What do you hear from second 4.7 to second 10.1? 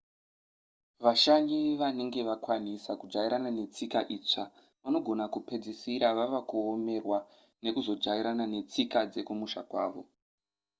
vanogona kupedzisira vava kuomerwa nekuzojairana netsika dzekumusha kwavo